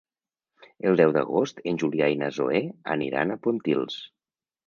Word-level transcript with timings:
El 0.91 0.95
deu 1.01 1.11
d'agost 1.17 1.61
en 1.71 1.77
Julià 1.83 2.09
i 2.13 2.17
na 2.21 2.31
Zoè 2.37 2.63
aniran 2.97 3.35
a 3.35 3.39
Pontils. 3.45 4.01